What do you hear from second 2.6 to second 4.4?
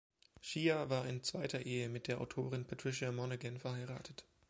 Patricia Monaghan verheiratet.